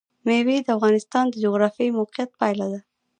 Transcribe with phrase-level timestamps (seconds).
[0.25, 2.79] مېوې د افغانستان د جغرافیایي موقیعت پایله ده.